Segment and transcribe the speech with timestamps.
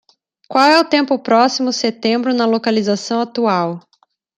[0.47, 3.87] Qual é o tempo próximo setembro na localização atual?